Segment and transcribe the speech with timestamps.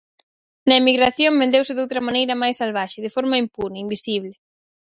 [0.67, 4.33] Na emigración, vendeuse doutra maneira máis salvaxe, de forma impune, invisible.